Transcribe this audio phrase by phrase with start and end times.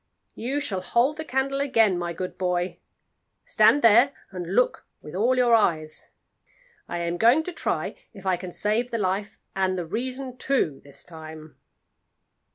[0.33, 2.79] You shall hold the candle again, my good boy;
[3.45, 6.09] stand there, and look with all your eyes.
[6.89, 10.81] I am going to try if I can save the life and the reason too
[10.83, 11.55] this time."